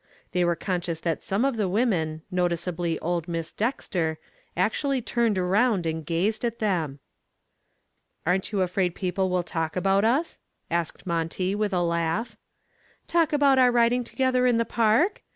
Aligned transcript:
They 0.31 0.43
were 0.43 0.55
conscious 0.55 0.99
that 1.01 1.23
some 1.23 1.45
of 1.45 1.57
the 1.57 1.69
women, 1.69 2.23
noticeably 2.31 2.97
old 3.01 3.27
Miss 3.27 3.51
Dexter, 3.51 4.17
actually 4.57 4.99
turned 4.99 5.37
around 5.37 5.85
and 5.85 6.03
gazed 6.03 6.43
at 6.43 6.57
them. 6.57 6.97
"Aren't 8.25 8.51
you 8.51 8.61
afraid 8.63 8.95
people 8.95 9.29
will 9.29 9.43
talk 9.43 9.75
about 9.75 10.03
us?" 10.03 10.39
asked 10.71 11.05
Monty 11.05 11.53
with 11.53 11.71
a 11.71 11.83
laugh. 11.83 12.35
"Talk 13.05 13.31
about 13.31 13.59
our 13.59 13.71
riding 13.71 14.03
together 14.03 14.47
in 14.47 14.57
the 14.57 14.65
park? 14.65 15.21